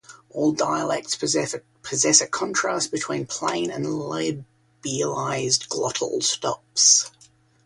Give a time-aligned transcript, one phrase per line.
[0.31, 1.53] All dialects possess
[2.21, 7.11] a contrast between plain and labialized glottal stops.